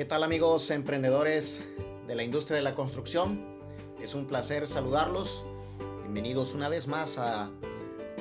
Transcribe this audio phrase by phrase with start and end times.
[0.00, 1.60] ¿Qué tal amigos emprendedores
[2.06, 3.60] de la industria de la construcción?
[4.02, 5.44] Es un placer saludarlos.
[6.04, 7.50] Bienvenidos una vez más a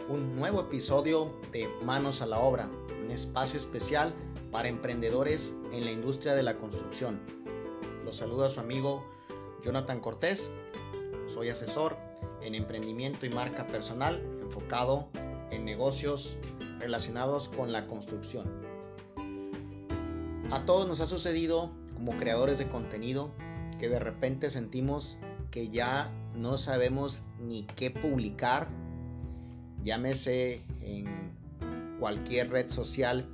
[0.10, 2.70] un nuevo episodio de Manos a la Obra,
[3.02, 4.14] un espacio especial
[4.52, 7.18] para emprendedores en la industria de la construcción.
[8.04, 9.10] Los saluda su amigo
[9.64, 10.50] Jonathan Cortés.
[11.34, 11.96] Soy asesor
[12.42, 15.08] en emprendimiento y marca personal enfocado
[15.50, 16.36] en negocios
[16.80, 18.69] relacionados con la construcción.
[20.52, 23.30] A todos nos ha sucedido como creadores de contenido
[23.80, 25.20] que de repente sentimos
[25.52, 28.68] que ya no sabemos ni qué publicar,
[29.84, 31.06] llámese en
[32.00, 33.30] cualquier red social,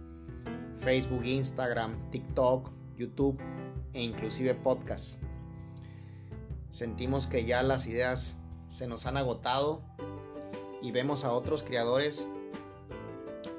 [0.80, 3.40] Facebook, Instagram, TikTok, YouTube
[3.94, 5.16] e inclusive podcast.
[6.70, 8.36] Sentimos que ya las ideas
[8.68, 9.82] se nos han agotado
[10.82, 12.30] y vemos a otros creadores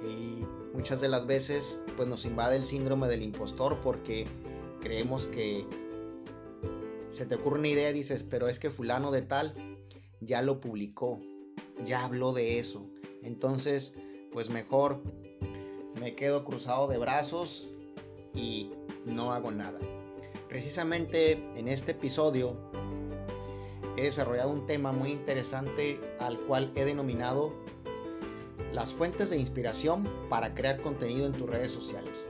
[0.03, 4.27] y muchas de las veces pues nos invade el síndrome del impostor porque
[4.81, 5.67] creemos que
[7.11, 9.55] se te ocurre una idea y dices, pero es que fulano de tal
[10.21, 11.21] ya lo publicó,
[11.85, 12.87] ya habló de eso.
[13.23, 13.95] Entonces,
[14.33, 15.03] pues mejor
[16.01, 17.67] me quedo cruzado de brazos
[18.35, 18.71] y
[19.07, 19.79] no hago nada.
[20.49, 22.57] Precisamente en este episodio
[23.97, 27.53] he desarrollado un tema muy interesante al cual he denominado
[28.77, 32.29] las fuentes de inspiración para crear contenido en tus redes sociales.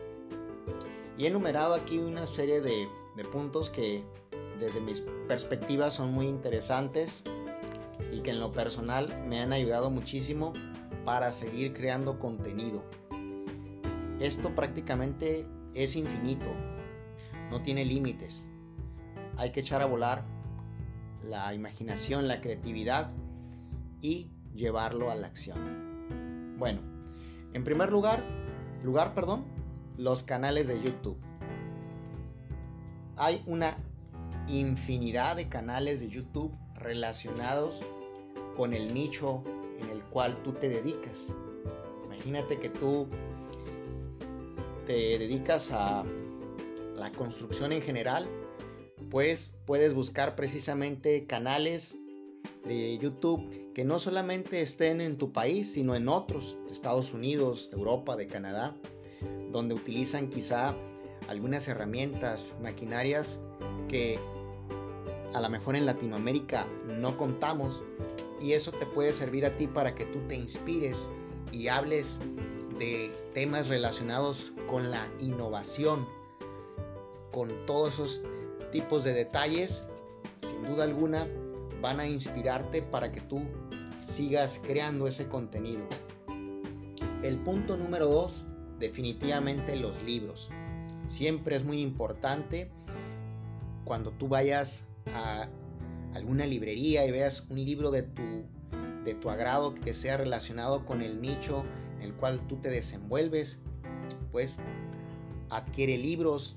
[1.18, 2.88] Y he enumerado aquí una serie de,
[3.32, 4.04] puntos que
[4.60, 7.24] desde mis perspectivas son muy interesantes
[8.12, 10.52] y que en lo personal me han ayudado muchísimo
[11.04, 12.80] para seguir creando contenido.
[14.20, 16.50] Esto prácticamente es infinito,
[17.50, 18.46] no tiene límites.
[19.36, 20.24] Hay que echar a volar
[21.24, 23.10] la imaginación, la creatividad
[24.00, 25.85] y llevarlo a la acción.
[26.56, 26.80] Bueno,
[27.52, 28.22] en primer lugar,
[28.82, 29.44] lugar, perdón,
[29.98, 31.18] los canales de YouTube.
[33.16, 33.76] Hay una
[34.48, 37.80] infinidad de canales de YouTube relacionados
[38.56, 39.42] con el nicho
[39.80, 41.34] en el cual tú te dedicas.
[42.04, 43.06] Imagínate que tú
[44.86, 46.04] te dedicas a
[46.94, 48.28] la construcción en general,
[49.10, 51.98] pues puedes buscar precisamente canales
[52.64, 57.76] de YouTube que no solamente estén en tu país, sino en otros, Estados Unidos, de
[57.76, 58.74] Europa, de Canadá,
[59.52, 60.74] donde utilizan quizá
[61.28, 63.38] algunas herramientas, maquinarias
[63.86, 64.18] que
[65.34, 67.82] a lo mejor en Latinoamérica no contamos
[68.40, 71.10] y eso te puede servir a ti para que tú te inspires
[71.52, 72.18] y hables
[72.78, 76.08] de temas relacionados con la innovación,
[77.30, 78.22] con todos esos
[78.72, 79.84] tipos de detalles,
[80.40, 81.26] sin duda alguna
[81.86, 83.42] van a inspirarte para que tú
[84.02, 85.86] sigas creando ese contenido.
[87.22, 88.44] El punto número dos,
[88.80, 90.50] definitivamente los libros.
[91.06, 92.72] Siempre es muy importante
[93.84, 95.48] cuando tú vayas a
[96.12, 98.42] alguna librería y veas un libro de tu,
[99.04, 101.62] de tu agrado que sea relacionado con el nicho
[101.98, 103.60] en el cual tú te desenvuelves,
[104.32, 104.58] pues
[105.50, 106.56] adquiere libros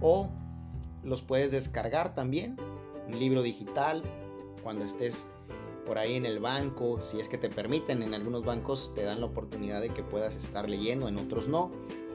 [0.00, 0.30] o
[1.04, 2.56] los puedes descargar también
[3.06, 4.02] un libro digital,
[4.62, 5.26] cuando estés
[5.86, 9.20] por ahí en el banco, si es que te permiten, en algunos bancos te dan
[9.20, 11.70] la oportunidad de que puedas estar leyendo, en otros no,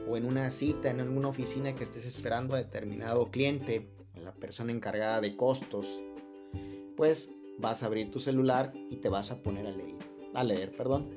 [0.08, 3.88] o en una cita, en alguna oficina que estés esperando a determinado cliente,
[4.22, 6.00] la persona encargada de costos,
[6.96, 9.96] pues vas a abrir tu celular y te vas a poner a leer,
[10.34, 11.10] a leer, perdón.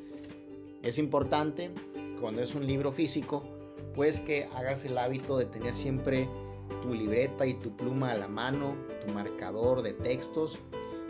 [0.83, 1.71] Es importante
[2.19, 3.43] cuando es un libro físico,
[3.95, 6.27] pues que hagas el hábito de tener siempre
[6.81, 8.75] tu libreta y tu pluma a la mano,
[9.05, 10.59] tu marcador de textos,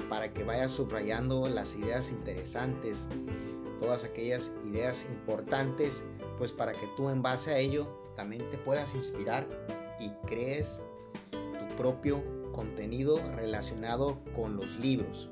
[0.10, 3.06] para que vayas subrayando las ideas interesantes,
[3.80, 6.04] todas aquellas ideas importantes,
[6.38, 9.48] pues para que tú en base a ello también te puedas inspirar
[10.00, 10.84] y crees
[11.32, 15.30] tu propio contenido relacionado con los libros.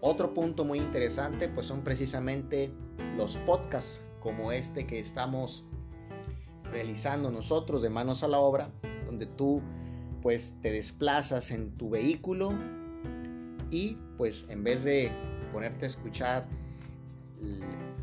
[0.00, 2.72] Otro punto muy interesante pues son precisamente
[3.16, 5.66] los podcasts como este que estamos
[6.70, 8.70] realizando nosotros de manos a la obra,
[9.06, 9.62] donde tú
[10.22, 12.52] pues te desplazas en tu vehículo
[13.70, 15.10] y pues en vez de
[15.52, 16.46] ponerte a escuchar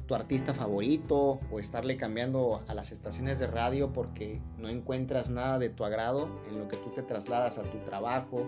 [0.07, 5.60] tu artista favorito o estarle cambiando a las estaciones de radio porque no encuentras nada
[5.60, 8.45] de tu agrado en lo que tú te trasladas a tu trabajo,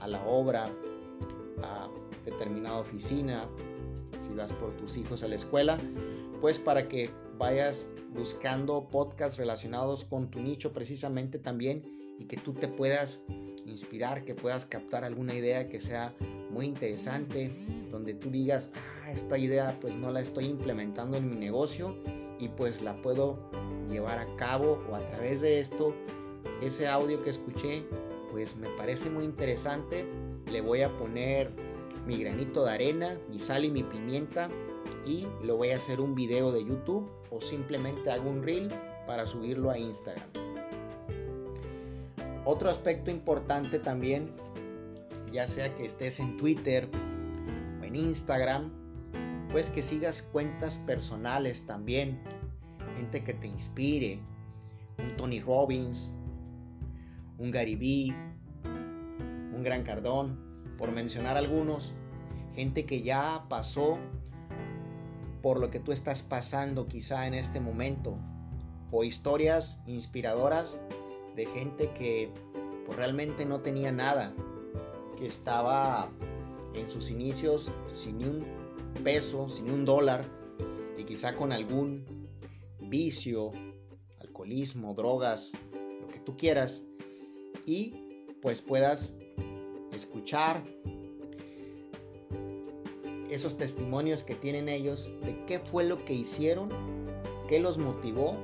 [0.00, 0.66] a la obra,
[1.62, 1.88] a
[2.24, 3.46] determinada oficina,
[4.26, 5.78] si vas por tus hijos a la escuela,
[6.40, 11.82] pues para que vayas buscando podcasts relacionados con tu nicho precisamente también
[12.18, 13.20] y que tú te puedas
[13.66, 16.14] inspirar, que puedas captar alguna idea que sea
[16.50, 17.50] muy interesante,
[17.90, 21.96] donde tú digas, ah, esta idea pues no la estoy implementando en mi negocio
[22.38, 23.50] y pues la puedo
[23.90, 25.94] llevar a cabo o a través de esto
[26.62, 27.84] ese audio que escuché
[28.30, 30.04] pues me parece muy interesante.
[30.50, 31.50] Le voy a poner
[32.06, 34.50] mi granito de arena mi sal y mi pimienta
[35.06, 38.68] y lo voy a hacer un video de YouTube o simplemente hago un reel
[39.06, 40.28] para subirlo a Instagram.
[42.44, 44.30] Otro aspecto importante también
[45.32, 46.88] ya sea que estés en Twitter
[47.80, 48.70] o en Instagram
[49.50, 52.18] pues que sigas cuentas personales también,
[52.96, 54.18] gente que te inspire,
[54.98, 56.10] un Tony Robbins,
[57.38, 58.12] un Gary
[58.64, 60.38] un Gran Cardón,
[60.76, 61.94] por mencionar algunos,
[62.56, 63.98] gente que ya pasó
[65.44, 68.16] por lo que tú estás pasando quizá en este momento,
[68.90, 70.80] o historias inspiradoras
[71.36, 72.32] de gente que
[72.86, 74.32] pues, realmente no tenía nada,
[75.18, 76.10] que estaba
[76.72, 77.70] en sus inicios
[78.02, 78.46] sin un
[79.04, 80.24] peso, sin un dólar
[80.96, 82.06] y quizá con algún
[82.80, 83.52] vicio,
[84.20, 85.52] alcoholismo, drogas,
[86.00, 86.84] lo que tú quieras
[87.66, 89.12] y pues puedas
[89.92, 90.64] escuchar
[93.34, 96.68] esos testimonios que tienen ellos de qué fue lo que hicieron,
[97.48, 98.36] qué los motivó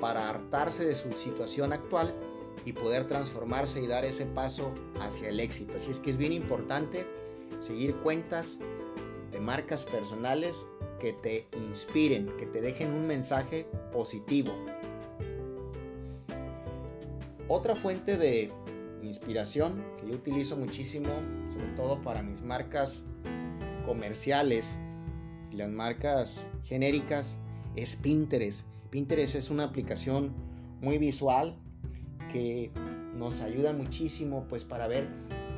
[0.00, 2.14] para hartarse de su situación actual
[2.66, 4.70] y poder transformarse y dar ese paso
[5.00, 5.72] hacia el éxito.
[5.76, 7.06] Así es que es bien importante
[7.62, 8.58] seguir cuentas
[9.32, 10.56] de marcas personales
[11.00, 14.52] que te inspiren, que te dejen un mensaje positivo.
[17.48, 18.52] Otra fuente de
[19.02, 21.08] inspiración que yo utilizo muchísimo,
[21.50, 23.04] sobre todo para mis marcas
[23.88, 24.78] comerciales
[25.50, 27.38] y las marcas genéricas,
[27.74, 28.66] es Pinterest.
[28.90, 30.34] Pinterest es una aplicación
[30.82, 31.56] muy visual
[32.30, 32.70] que
[33.14, 35.08] nos ayuda muchísimo pues para ver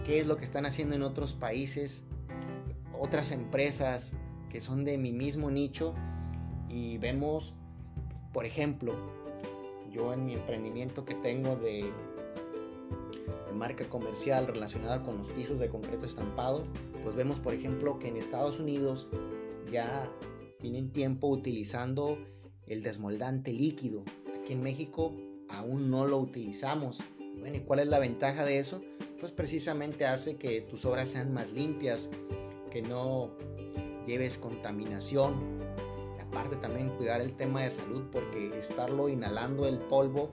[0.06, 2.04] qué es lo que están haciendo en otros países
[3.00, 4.12] otras empresas
[4.50, 5.94] que son de mi mismo nicho
[6.68, 7.54] y vemos,
[8.32, 8.94] por ejemplo,
[9.90, 11.90] yo en mi emprendimiento que tengo de,
[13.52, 16.62] marca comercial relacionada con los pisos de concreto estampado,
[17.02, 19.08] pues vemos, por ejemplo, que en Estados Unidos
[19.70, 20.10] ya
[20.58, 22.18] tienen tiempo utilizando
[22.66, 24.04] el desmoldante líquido.
[24.40, 25.14] Aquí en México
[25.48, 27.00] aún no lo utilizamos.
[27.18, 28.82] Y bueno, ¿y cuál es la ventaja de eso?
[29.18, 32.08] Pues precisamente hace que tus obras sean más limpias,
[32.70, 33.30] que no
[34.06, 35.58] lleves contaminación.
[36.20, 40.30] Aparte también cuidar el tema de salud porque estarlo inhalando el polvo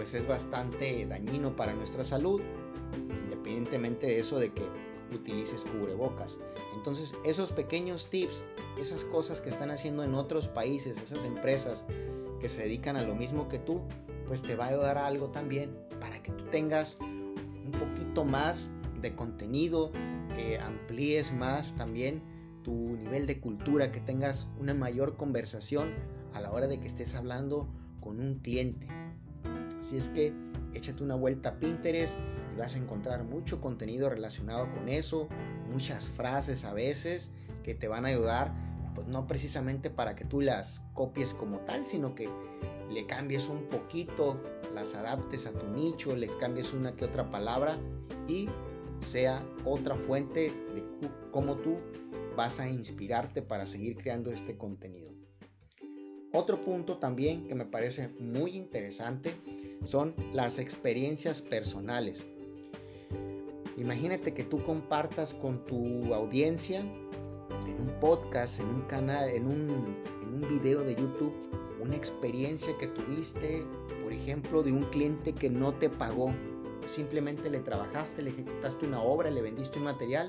[0.00, 2.40] pues es bastante dañino para nuestra salud,
[3.26, 4.62] independientemente de eso de que
[5.14, 6.38] utilices cubrebocas.
[6.74, 8.42] Entonces esos pequeños tips,
[8.80, 11.84] esas cosas que están haciendo en otros países, esas empresas
[12.40, 13.82] que se dedican a lo mismo que tú,
[14.26, 18.70] pues te va a ayudar a algo también para que tú tengas un poquito más
[19.02, 19.92] de contenido,
[20.34, 22.22] que amplíes más también
[22.62, 25.92] tu nivel de cultura, que tengas una mayor conversación
[26.32, 27.68] a la hora de que estés hablando
[28.00, 28.99] con un cliente.
[29.80, 30.32] Así es que
[30.74, 32.16] échate una vuelta a Pinterest
[32.54, 35.28] y vas a encontrar mucho contenido relacionado con eso,
[35.72, 37.32] muchas frases a veces
[37.62, 38.52] que te van a ayudar,
[38.94, 42.28] pues no precisamente para que tú las copies como tal, sino que
[42.90, 44.40] le cambies un poquito,
[44.74, 47.78] las adaptes a tu nicho, le cambies una que otra palabra
[48.28, 48.48] y
[49.00, 50.84] sea otra fuente de
[51.30, 51.76] cómo tú
[52.36, 55.10] vas a inspirarte para seguir creando este contenido.
[56.32, 59.34] Otro punto también que me parece muy interesante
[59.84, 62.26] son las experiencias personales.
[63.76, 69.96] Imagínate que tú compartas con tu audiencia en un podcast, en un canal, en un,
[70.22, 71.32] en un video de YouTube,
[71.80, 73.64] una experiencia que tuviste,
[74.02, 76.32] por ejemplo, de un cliente que no te pagó
[76.90, 80.28] simplemente le trabajaste, le ejecutaste una obra, le vendiste un material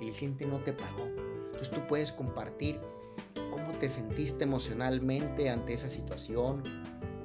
[0.00, 1.06] y la gente no te pagó.
[1.46, 2.80] Entonces tú puedes compartir
[3.50, 6.62] cómo te sentiste emocionalmente ante esa situación,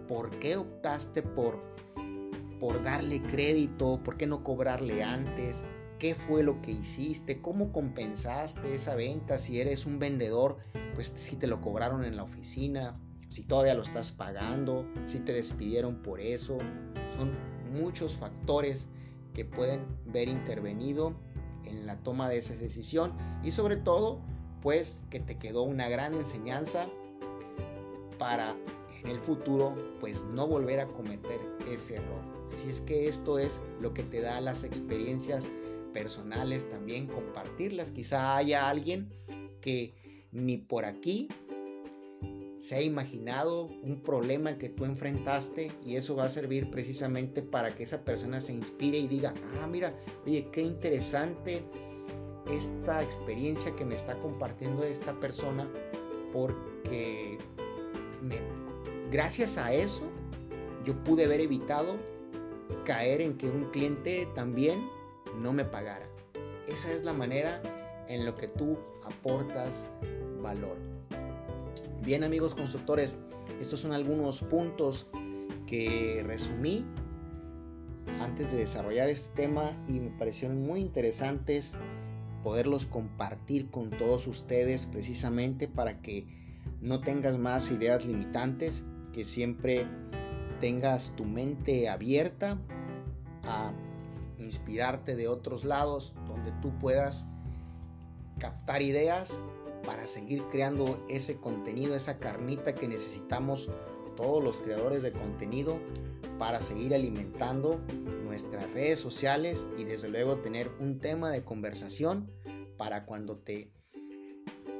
[0.09, 1.61] por qué optaste por,
[2.59, 5.63] por darle crédito, por qué no cobrarle antes,
[5.99, 10.57] qué fue lo que hiciste, cómo compensaste esa venta, si eres un vendedor,
[10.95, 12.99] pues si te lo cobraron en la oficina,
[13.29, 16.57] si todavía lo estás pagando, si te despidieron por eso.
[17.15, 17.31] Son
[17.71, 18.87] muchos factores
[19.35, 21.13] que pueden ver intervenido
[21.65, 23.13] en la toma de esa decisión
[23.43, 24.21] y sobre todo
[24.61, 26.87] pues que te quedó una gran enseñanza
[28.17, 28.55] para
[29.03, 32.21] en el futuro pues no volver a cometer ese error.
[32.51, 35.47] Así es que esto es lo que te da las experiencias
[35.93, 37.91] personales también compartirlas.
[37.91, 39.09] Quizá haya alguien
[39.61, 39.93] que
[40.31, 41.27] ni por aquí
[42.59, 47.73] se ha imaginado un problema que tú enfrentaste y eso va a servir precisamente para
[47.73, 49.93] que esa persona se inspire y diga, ah, mira,
[50.25, 51.63] oye, qué interesante
[52.51, 55.69] esta experiencia que me está compartiendo esta persona
[56.33, 57.37] porque
[59.11, 60.03] gracias a eso,
[60.85, 61.97] yo pude haber evitado
[62.85, 64.87] caer en que un cliente también
[65.41, 66.07] no me pagara.
[66.67, 67.61] Esa es la manera
[68.07, 69.85] en lo que tú aportas
[70.41, 70.77] valor.
[72.03, 73.17] Bien amigos constructores,
[73.59, 75.07] estos son algunos puntos
[75.67, 76.85] que resumí
[78.19, 81.75] antes de desarrollar este tema y me parecieron muy interesantes
[82.43, 86.25] poderlos compartir con todos ustedes precisamente para que
[86.81, 89.85] no tengas más ideas limitantes, que siempre
[90.59, 92.57] tengas tu mente abierta
[93.43, 93.71] a
[94.37, 97.25] inspirarte de otros lados donde tú puedas
[98.39, 99.39] captar ideas
[99.85, 103.69] para seguir creando ese contenido, esa carnita que necesitamos
[104.15, 105.79] todos los creadores de contenido
[106.37, 107.79] para seguir alimentando
[108.23, 112.29] nuestras redes sociales y desde luego tener un tema de conversación
[112.77, 113.71] para cuando te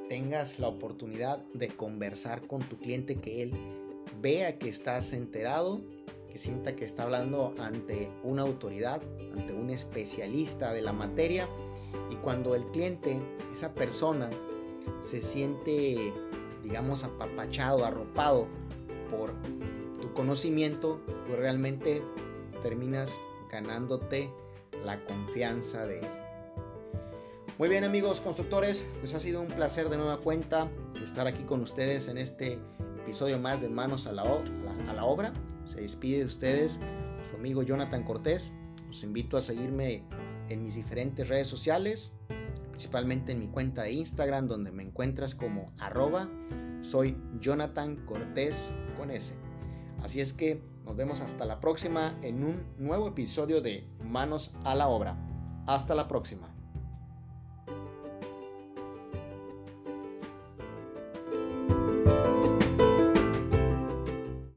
[0.08, 3.79] tengas la oportunidad de conversar con tu cliente que él
[4.20, 5.80] vea que estás enterado,
[6.30, 11.48] que sienta que está hablando ante una autoridad, ante un especialista de la materia
[12.10, 13.18] y cuando el cliente,
[13.52, 14.30] esa persona,
[15.02, 16.12] se siente,
[16.62, 18.46] digamos, apapachado, arropado
[19.10, 19.32] por
[20.00, 22.02] tu conocimiento, pues realmente
[22.62, 23.12] terminas
[23.50, 24.30] ganándote
[24.84, 26.06] la confianza de él.
[27.58, 30.70] Muy bien amigos constructores, pues ha sido un placer de nueva cuenta
[31.02, 32.58] estar aquí con ustedes en este
[33.10, 35.32] episodio más de Manos a la, a la Obra.
[35.64, 36.78] Se despide de ustedes
[37.28, 38.52] su amigo Jonathan Cortés.
[38.86, 40.04] Los invito a seguirme
[40.48, 42.12] en mis diferentes redes sociales,
[42.70, 46.28] principalmente en mi cuenta de Instagram donde me encuentras como arroba
[46.82, 49.34] soy Jonathan Cortés con S.
[50.04, 54.76] Así es que nos vemos hasta la próxima en un nuevo episodio de Manos a
[54.76, 55.16] la Obra.
[55.66, 56.49] Hasta la próxima.